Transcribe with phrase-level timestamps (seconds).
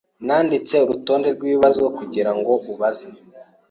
[0.27, 3.07] Nanditse urutonde rwibibazo kugirango ubaze.